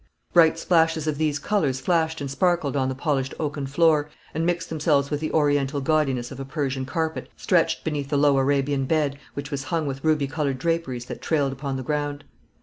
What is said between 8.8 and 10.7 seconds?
bed, which was hung with ruby coloured